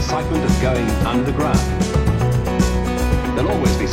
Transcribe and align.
South 0.00 0.30
underground. 1.06 1.58
There'll 3.36 3.50
always 3.50 3.76
be 3.76 3.86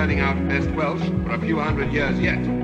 turning 0.00 0.20
out 0.20 0.48
best 0.48 0.66
Welsh 0.70 1.06
for 1.26 1.32
a 1.32 1.38
few 1.38 1.58
hundred 1.58 1.92
years 1.92 2.18
yet. 2.18 2.59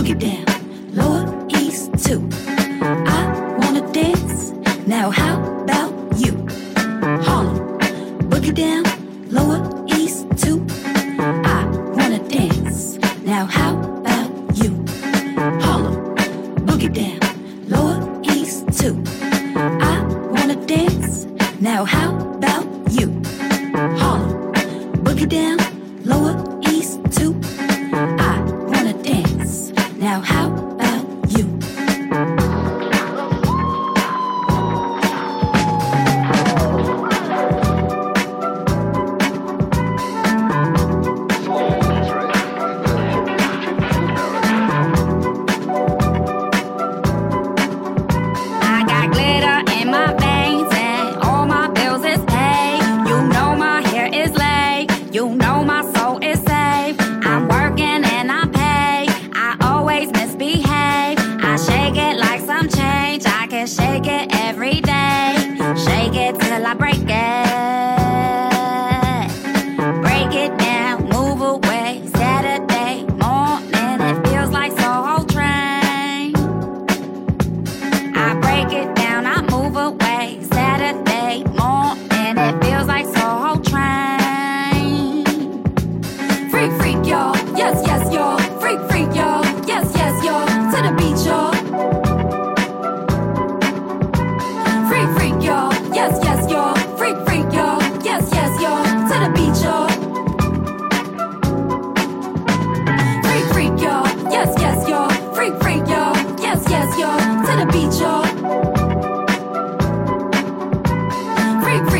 Boogie 0.00 0.14
down, 0.14 0.49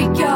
Freak, 0.01 0.16
freak, 0.16 0.29